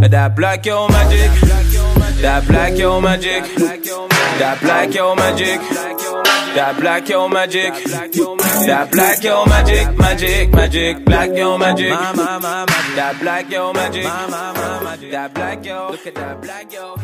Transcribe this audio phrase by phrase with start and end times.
[0.00, 1.30] That black yo magic.
[2.22, 3.44] That black yo magic.
[4.38, 5.60] That black yo magic.
[6.54, 7.74] That black yo magic.
[8.66, 9.98] That black yo magic.
[9.98, 11.04] Magic, magic.
[11.04, 11.90] Black yo magic.
[11.90, 14.04] That black yo magic.
[14.04, 15.90] That black yo.
[15.90, 16.96] Look at that black yo.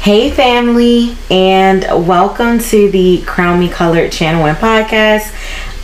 [0.00, 5.32] Hey, family, and welcome to the Crown Me Colored channel and podcast.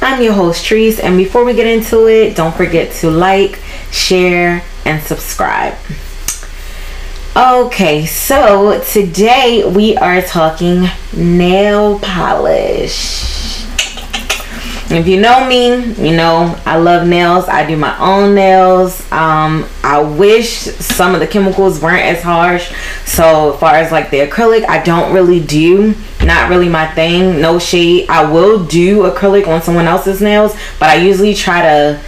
[0.01, 3.59] I'm your host, Treese, and before we get into it, don't forget to like,
[3.91, 5.75] share, and subscribe.
[7.37, 13.38] Okay, so today we are talking nail polish.
[14.91, 17.47] If you know me, you know I love nails.
[17.47, 19.01] I do my own nails.
[19.13, 22.73] Um, I wish some of the chemicals weren't as harsh.
[23.05, 25.95] So as far as like the acrylic, I don't really do.
[26.25, 27.39] Not really my thing.
[27.39, 28.09] No shade.
[28.09, 32.01] I will do acrylic on someone else's nails, but I usually try to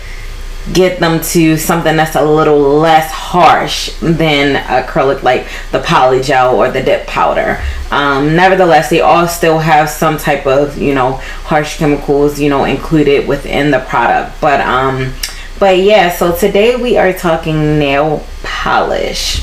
[0.72, 6.56] get them to something that's a little less harsh than acrylic like the poly gel
[6.56, 7.62] or the dip powder.
[7.90, 12.64] Um, nevertheless they all still have some type of you know harsh chemicals you know
[12.64, 14.40] included within the product.
[14.40, 15.12] But um
[15.58, 19.42] but yeah so today we are talking nail polish.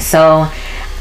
[0.00, 0.50] So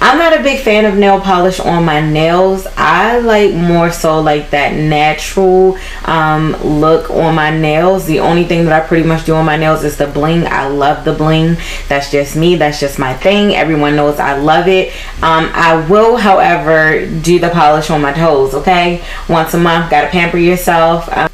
[0.04, 2.66] I'm not a big fan of nail polish on my nails.
[2.76, 8.08] I like more so like that natural um, look on my nails.
[8.08, 10.48] The only thing that I pretty much do on my nails is the bling.
[10.48, 11.58] I love the bling.
[11.88, 12.56] That's just me.
[12.56, 13.54] That's just my thing.
[13.54, 14.92] Everyone knows I love it.
[15.22, 19.04] Um, I will, however, do the polish on my toes, okay?
[19.30, 21.16] Once a month, gotta pamper yourself.
[21.16, 21.30] Um,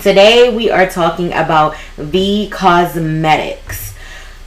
[0.00, 3.89] today we are talking about V Cosmetics.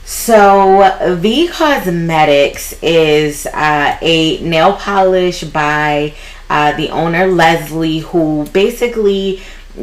[0.06, 6.14] So, V Cosmetics is uh, a nail polish by
[6.50, 9.40] uh, the owner, Leslie, who basically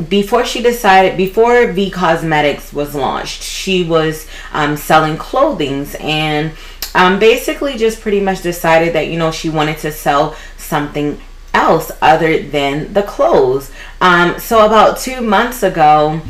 [0.08, 6.54] before she decided before v cosmetics was launched she was um, selling clothings and
[6.96, 11.20] um, basically just pretty much decided that you know she wanted to sell something
[11.54, 13.72] else other than the clothes.
[14.00, 16.22] Um, so about two months ago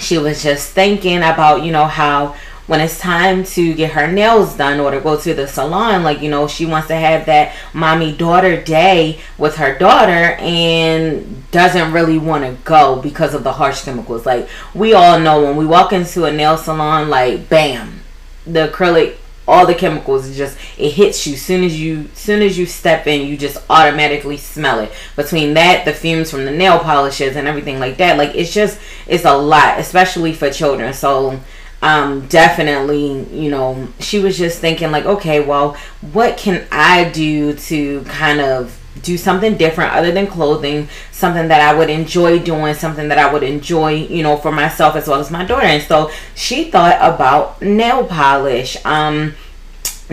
[0.00, 2.36] she was just thinking about you know how
[2.66, 6.20] when it's time to get her nails done or to go to the salon, like,
[6.20, 11.92] you know, she wants to have that mommy daughter day with her daughter and doesn't
[11.92, 14.24] really want to go because of the harsh chemicals.
[14.24, 18.00] Like, we all know when we walk into a nail salon, like, bam,
[18.46, 19.16] the acrylic
[19.48, 21.36] all the chemicals just it hits you.
[21.36, 24.92] Soon as you soon as you step in you just automatically smell it.
[25.16, 28.78] Between that the fumes from the nail polishes and everything like that like it's just
[29.08, 30.94] it's a lot especially for children.
[30.94, 31.40] So
[31.82, 35.76] um, definitely, you know, she was just thinking, like, okay, well,
[36.12, 41.60] what can I do to kind of do something different other than clothing, something that
[41.62, 45.20] I would enjoy doing, something that I would enjoy, you know, for myself as well
[45.20, 45.66] as my daughter.
[45.66, 48.76] And so she thought about nail polish.
[48.84, 49.34] Um,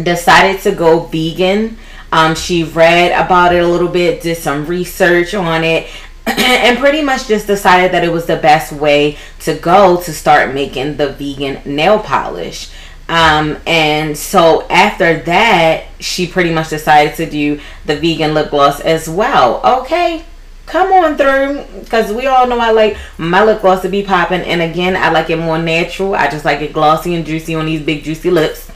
[0.02, 1.78] decided to go vegan.
[2.12, 5.88] Um, she read about it a little bit, did some research on it,
[6.38, 10.54] and pretty much just decided that it was the best way to go to start
[10.54, 12.70] making the vegan nail polish.
[13.08, 18.82] Um, and so after that, she pretty much decided to do the vegan lip gloss
[18.82, 19.62] as well.
[19.82, 20.26] Okay,
[20.66, 24.42] come on through because we all know I like my lip gloss to be popping.
[24.42, 26.14] And again, I like it more natural.
[26.14, 28.70] I just like it glossy and juicy on these big juicy lips.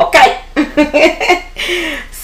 [0.00, 0.42] Okay.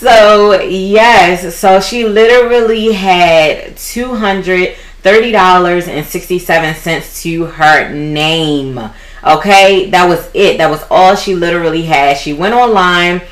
[0.05, 7.47] so yes, so she literally had two hundred thirty dollars and sixty seven cents to
[7.47, 8.79] her name.
[9.25, 10.59] Okay, that was it.
[10.59, 12.19] That was all she literally had.
[12.19, 13.23] She went online,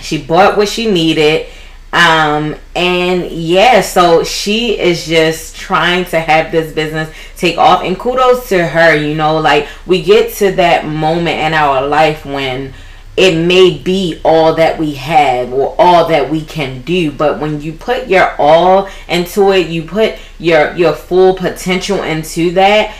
[0.00, 1.46] she bought what she needed.
[1.92, 7.84] Um, and yeah, so she is just trying to have this business take off.
[7.84, 12.24] And kudos to her, you know, like we get to that moment in our life
[12.24, 12.72] when
[13.16, 17.60] it may be all that we have or all that we can do but when
[17.60, 22.94] you put your all into it you put your your full potential into that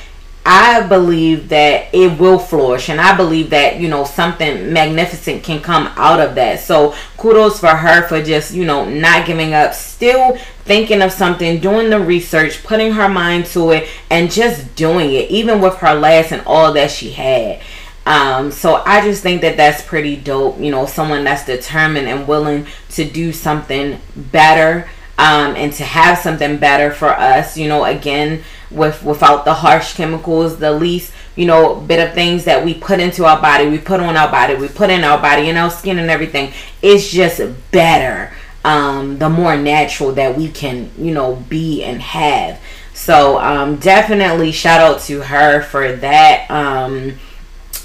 [0.45, 5.61] I believe that it will flourish and I believe that you know something magnificent can
[5.61, 6.59] come out of that.
[6.59, 11.61] So kudos for her for just you know not giving up still thinking of something
[11.61, 15.95] doing the research putting her mind to it and just doing it even with her
[15.95, 17.61] last and all that she had
[18.05, 20.59] um, so I just think that that's pretty dope.
[20.59, 24.89] You know, someone that's determined and willing to do something better
[25.19, 27.57] um, and to have something better for us.
[27.57, 32.45] You know, again, with without the harsh chemicals, the least you know bit of things
[32.45, 35.21] that we put into our body, we put on our body, we put in our
[35.21, 36.53] body, in our skin and everything.
[36.83, 37.41] It's just
[37.71, 38.35] better.
[38.65, 42.61] Um, the more natural that we can, you know, be and have.
[42.95, 47.19] So um, definitely shout out to her for that um,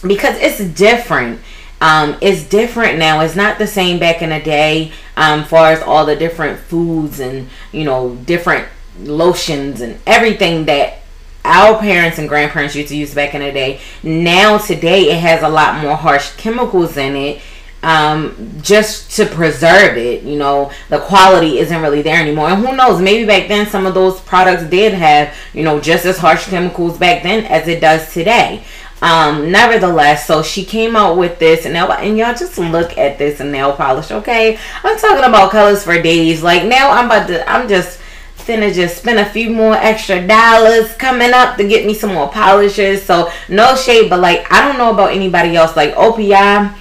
[0.02, 1.42] because it's different.
[1.80, 3.22] Um, it's different now.
[3.22, 4.92] It's not the same back in the day.
[5.16, 8.68] Um, far as all the different foods and you know different
[9.00, 11.02] lotions and everything that
[11.46, 13.80] our parents and grandparents used to use back in the day.
[14.04, 17.42] Now today it has a lot more harsh chemicals in it
[17.84, 20.24] um, just to preserve it.
[20.24, 22.50] You know, the quality isn't really there anymore.
[22.50, 26.06] And who knows, maybe back then some of those products did have, you know, just
[26.06, 28.64] as harsh chemicals back then as it does today.
[29.02, 33.20] Um, nevertheless, so she came out with this and now and y'all just look at
[33.20, 34.58] this nail polish, okay?
[34.84, 36.42] I'm talking about colors for days.
[36.42, 38.00] Like now I'm about to I'm just
[38.38, 42.30] finna just spend a few more extra dollars coming up to get me some more
[42.30, 43.04] polishes.
[43.04, 45.76] So no shade, but like I don't know about anybody else.
[45.76, 46.74] Like OPI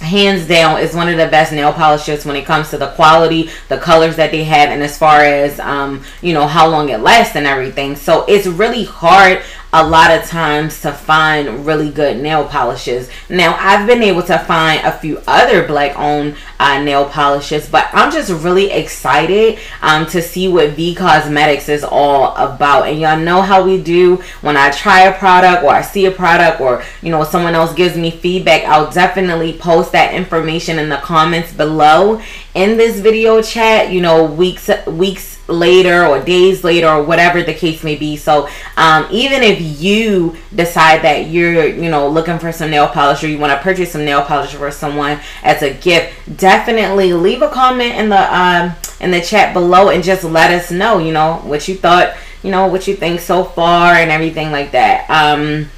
[0.00, 3.48] hands down is one of the best nail polishes when it comes to the quality
[3.68, 6.98] the colors that they have and as far as um you know how long it
[6.98, 9.42] lasts and everything so it's really hard
[9.74, 13.10] a lot of times to find really good nail polishes.
[13.28, 17.88] Now, I've been able to find a few other black owned uh, nail polishes, but
[17.92, 22.86] I'm just really excited um, to see what V Cosmetics is all about.
[22.86, 26.12] And y'all know how we do when I try a product or I see a
[26.12, 30.88] product or, you know, someone else gives me feedback, I'll definitely post that information in
[30.88, 32.22] the comments below
[32.54, 37.54] in this video chat, you know, weeks, weeks later or days later or whatever the
[37.54, 38.16] case may be.
[38.16, 43.22] So um, even if you decide that you're you know looking for some nail polish
[43.22, 47.42] or you want to purchase some nail polish for someone as a gift definitely leave
[47.42, 51.12] a comment in the um, in the chat below and just let us know you
[51.12, 55.08] know what you thought you know what you think so far and everything like that.
[55.10, 55.68] Um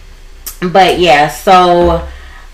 [0.61, 2.07] but yeah so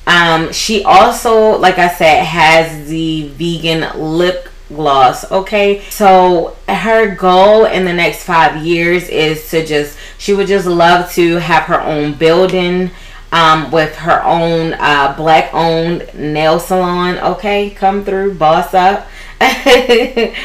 [0.06, 5.82] um she also like i said has the vegan lip gloss okay?
[5.90, 11.10] So her goal in the next five years is to just she would just love
[11.12, 12.90] to have her own building
[13.32, 17.70] um, with her own uh, black owned nail salon okay?
[17.70, 19.08] Come through boss up.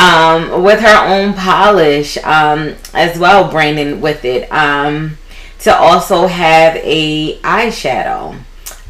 [0.00, 5.18] Um, with her own polish um, as well branding with it um,
[5.58, 8.38] to also have a eyeshadow.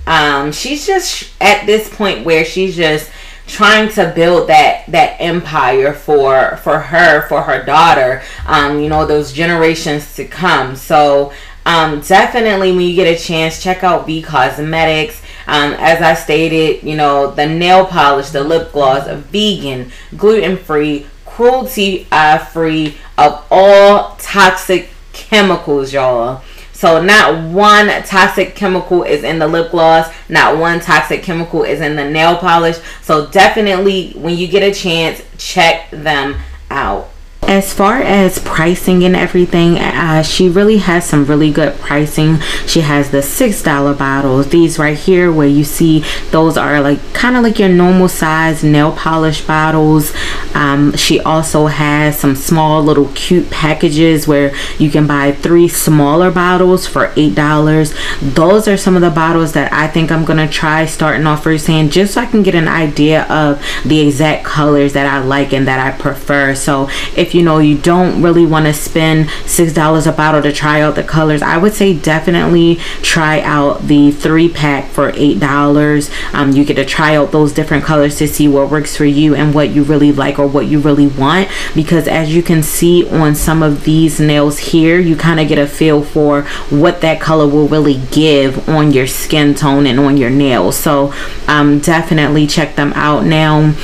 [0.07, 3.11] Um, she's just at this point where she's just
[3.51, 9.05] trying to build that that empire for for her for her daughter um you know
[9.05, 11.33] those generations to come so
[11.67, 15.21] um definitely when you get a chance check out V Cosmetics
[15.51, 21.09] um, as I stated, you know, the nail polish, the lip gloss, vegan, gluten free,
[21.27, 26.45] cruelty uh, free of all toxic chemicals, y'all.
[26.81, 30.11] So not one toxic chemical is in the lip gloss.
[30.31, 32.79] Not one toxic chemical is in the nail polish.
[33.03, 36.37] So definitely when you get a chance, check them
[36.71, 37.11] out
[37.51, 42.39] as far as pricing and everything uh, she really has some really good pricing.
[42.67, 44.49] She has the six dollar bottles.
[44.49, 48.63] These right here where you see those are like kind of like your normal size
[48.63, 50.13] nail polish bottles.
[50.55, 56.31] Um, she also has some small little cute packages where you can buy three smaller
[56.31, 57.93] bottles for eight dollars.
[58.23, 61.67] Those are some of the bottles that I think I'm gonna try starting off first
[61.67, 65.53] hand just so I can get an idea of the exact colors that I like
[65.53, 66.55] and that I prefer.
[66.55, 70.43] So if you you know you don't really want to spend six dollars a bottle
[70.43, 71.41] to try out the colors.
[71.41, 76.11] I would say definitely try out the three pack for eight dollars.
[76.35, 79.35] Um, you get to try out those different colors to see what works for you
[79.35, 81.49] and what you really like or what you really want.
[81.75, 85.59] Because as you can see on some of these nails here you kind of get
[85.59, 90.19] a feel for what that color will really give on your skin tone and on
[90.19, 90.77] your nails.
[90.77, 91.15] So
[91.49, 93.25] um, definitely check them out.
[93.25, 93.75] Now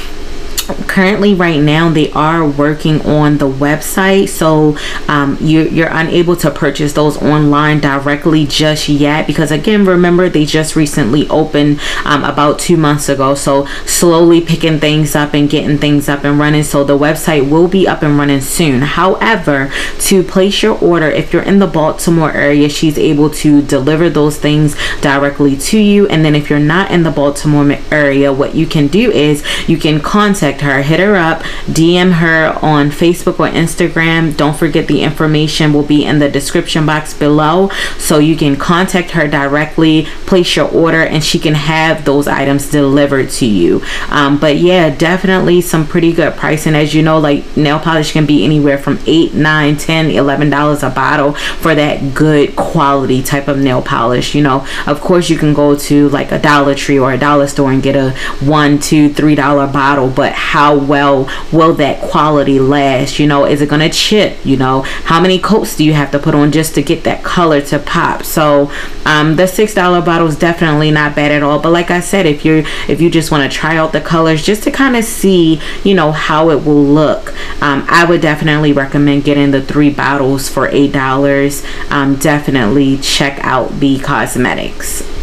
[0.66, 4.28] currently right now they are working on the website.
[4.28, 4.76] So
[5.08, 10.44] um, you, you're unable to purchase those online directly just yet because again remember they
[10.44, 13.34] just recently opened um, about two months ago.
[13.34, 16.64] So slowly picking things up and getting things up and running.
[16.64, 18.82] So the website will be up and running soon.
[18.82, 19.70] However
[20.00, 24.38] to place your order if you're in the Baltimore area she's able to deliver those
[24.38, 26.06] things directly to you.
[26.08, 29.78] And then if you're not in the Baltimore area what you can do is you
[29.78, 34.36] can contact contact her, hit her up, DM her on Facebook or Instagram.
[34.36, 39.12] Don't forget the information will be in the description box below so you can contact
[39.12, 43.82] her directly, place your order, and she can have those items delivered to you.
[44.08, 46.74] Um, but yeah, definitely some pretty good pricing.
[46.74, 50.82] As you know, like nail polish can be anywhere from 8 9 10 11 dollars
[50.82, 54.34] a bottle for that good quality type of nail polish.
[54.34, 57.46] You know, of course, you can go to like a Dollar Tree or a dollar
[57.46, 58.10] store and get a
[58.44, 63.44] one, two, three dollar bottle, but how well will that quality last you know?
[63.44, 64.82] Is it gonna chip you know?
[64.82, 67.78] How many coats do you have to put on just to get that color to
[67.78, 68.24] pop?
[68.24, 68.70] So
[69.04, 72.26] um, the six dollar bottle is definitely not bad at all but like i said
[72.26, 75.04] if you're if you just want to try out the colors just to kind of
[75.04, 79.90] see you know how it will look um, i would definitely recommend getting the three
[79.90, 81.64] bottles for eight dollars.
[81.90, 85.15] Um, definitely check out V Cosmetics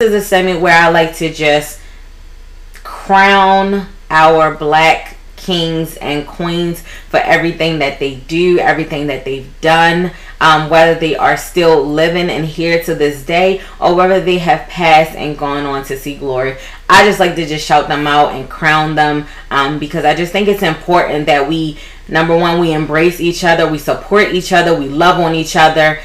[0.00, 1.80] This is a segment where I like to just
[2.84, 10.12] crown our black kings and queens for everything that they do, everything that they've done,
[10.40, 14.68] um, whether they are still living and here to this day or whether they have
[14.68, 16.56] passed and gone on to see glory.
[16.88, 20.30] I just like to just shout them out and crown them um, because I just
[20.30, 21.76] think it's important that we,
[22.06, 25.98] number one, we embrace each other, we support each other, we love on each other.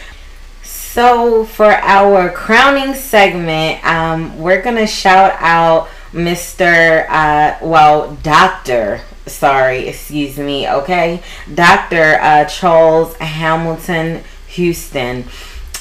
[0.93, 7.07] So for our crowning segment, um, we're gonna shout out Mr.
[7.09, 9.01] Uh, well, Doctor.
[9.25, 10.69] Sorry, excuse me.
[10.69, 15.23] Okay, Doctor uh, Charles Hamilton Houston.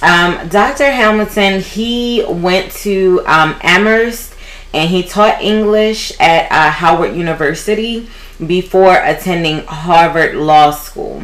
[0.00, 0.90] Um, Dr.
[0.90, 4.34] Hamilton, he went to um, Amherst
[4.72, 8.08] and he taught English at uh, Howard University
[8.46, 11.22] before attending Harvard Law School.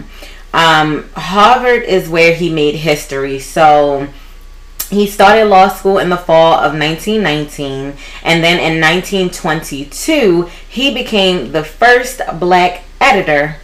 [0.52, 3.38] Um, Harvard is where he made history.
[3.38, 4.09] So
[4.90, 11.52] he started law school in the fall of 1919, and then in 1922, he became
[11.52, 13.57] the first black editor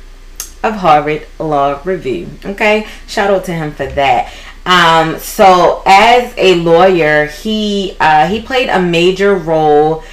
[0.62, 2.28] of Harvard Law Review.
[2.44, 4.32] Okay, shout out to him for that.
[4.66, 10.04] Um, so as a lawyer, he uh, he played a major role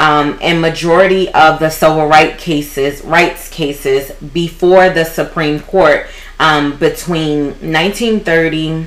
[0.00, 6.06] um, in majority of the civil rights cases, rights cases before the Supreme Court
[6.38, 8.86] um, between 1930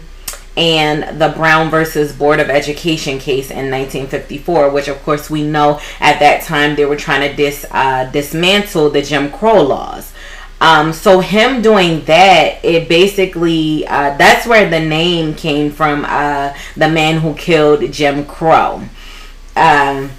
[0.58, 5.79] and the Brown versus Board of Education case in 1954, which of course we know
[6.00, 10.13] at that time they were trying to dis uh, dismantle the Jim Crow laws.
[10.62, 16.05] Um, so him doing that, it basically uh, that's where the name came from.
[16.08, 18.82] Uh, the man who killed Jim Crow.
[19.55, 20.10] Um,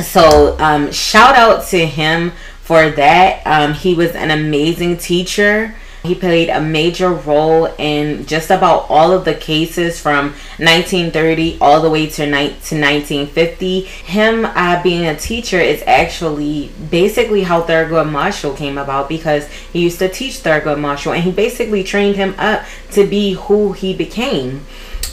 [0.00, 2.32] so um, shout out to him
[2.62, 3.46] for that.
[3.46, 5.74] Um, he was an amazing teacher.
[6.02, 11.80] He played a major role in just about all of the cases from 1930 all
[11.80, 13.82] the way to, ni- to 1950.
[13.82, 19.80] Him uh, being a teacher is actually basically how Thurgood Marshall came about because he
[19.80, 23.94] used to teach Thurgood Marshall and he basically trained him up to be who he
[23.94, 24.64] became.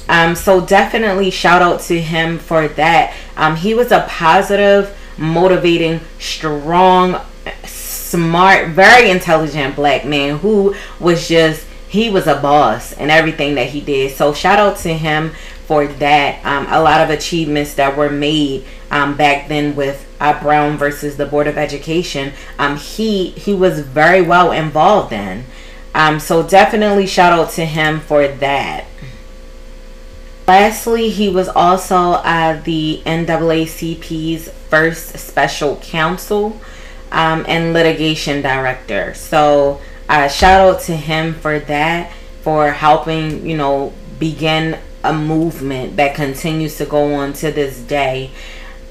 [0.09, 3.15] Um, so definitely shout out to him for that.
[3.37, 7.21] Um, he was a positive, motivating, strong,
[7.63, 13.69] smart, very intelligent black man who was just he was a boss and everything that
[13.69, 14.15] he did.
[14.15, 15.31] So shout out to him
[15.65, 16.43] for that.
[16.45, 21.17] Um, a lot of achievements that were made um, back then with uh, Brown versus
[21.17, 22.33] the Board of Education.
[22.57, 25.45] Um, he he was very well involved in.
[25.93, 28.85] Um, so definitely shout out to him for that.
[30.49, 36.59] Lastly, he was also uh, the NAACP's first special counsel
[37.11, 39.13] um, and litigation director.
[39.13, 39.79] So
[40.09, 46.15] uh, shout out to him for that, for helping, you know, begin a movement that
[46.15, 48.31] continues to go on to this day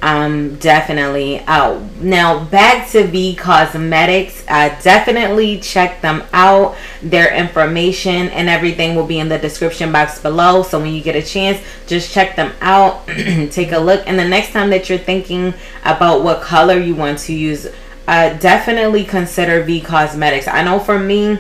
[0.03, 1.81] um definitely out.
[2.01, 4.45] Now back to V Cosmetics.
[4.49, 6.77] Uh definitely check them out.
[7.03, 10.63] Their information and everything will be in the description box below.
[10.63, 13.07] So when you get a chance just check them out.
[13.51, 14.05] Take a look.
[14.07, 15.53] And the next time that you're thinking
[15.85, 17.67] about what color you want to use
[18.07, 20.47] uh definitely consider V Cosmetics.
[20.47, 21.39] I know for me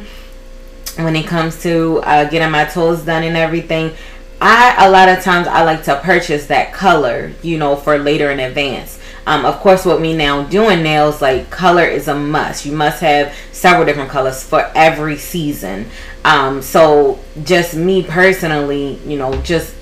[0.97, 3.95] when it comes to uh getting my toes done and everything
[4.41, 8.31] I a lot of times I like to purchase that color, you know, for later
[8.31, 8.99] in advance.
[9.27, 12.65] Um, of course, with me now doing nails, like color is a must.
[12.65, 15.91] You must have several different colors for every season.
[16.25, 19.75] Um, so just me personally, you know, just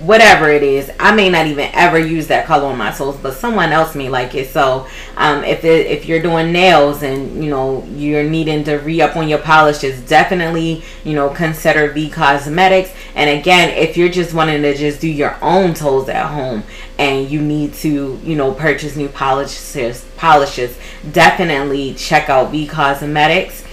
[0.00, 3.32] whatever it is i may not even ever use that color on my toes but
[3.34, 4.48] someone else may like it.
[4.48, 4.86] So
[5.16, 9.28] um, if it, if you're doing nails and you know you're needing to re-up on
[9.28, 12.92] your polishes definitely you know consider v cosmetics.
[13.14, 16.62] And again if you're just wanting to just do your own toes at home
[16.98, 20.76] and you need to you know purchase new polishes polishes
[21.12, 23.65] definitely check out v cosmetics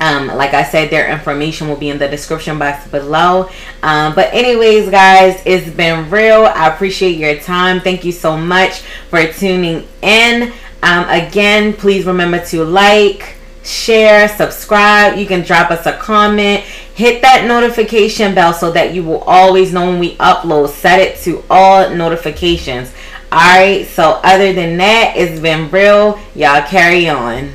[0.00, 3.50] um, like I said, their information will be in the description box below.
[3.82, 6.46] Um, but anyways, guys, it's been real.
[6.46, 7.80] I appreciate your time.
[7.80, 8.80] Thank you so much
[9.10, 10.52] for tuning in.
[10.82, 15.18] Um, again, please remember to like, share, subscribe.
[15.18, 16.60] You can drop us a comment.
[16.60, 20.70] Hit that notification bell so that you will always know when we upload.
[20.70, 22.92] Set it to all notifications.
[23.32, 26.18] Alright, so other than that, it's been real.
[26.34, 27.52] Y'all carry on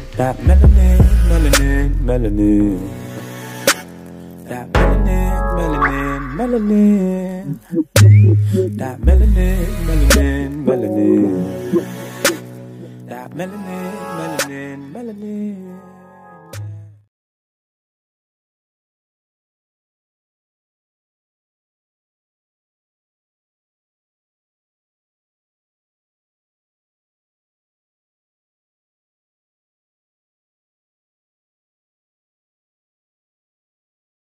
[2.05, 2.77] melanin.
[4.45, 7.45] That melanin, melanin, melanin.
[8.77, 11.33] That melanin, melanin, melanin.
[13.09, 15.85] That melanin, melanin, melanin.